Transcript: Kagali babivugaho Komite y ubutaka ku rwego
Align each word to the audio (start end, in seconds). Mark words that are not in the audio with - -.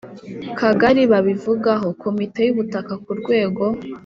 Kagali 0.59 1.01
babivugaho 1.11 1.87
Komite 2.03 2.39
y 2.43 2.51
ubutaka 2.53 2.93
ku 3.03 3.11
rwego 3.19 3.63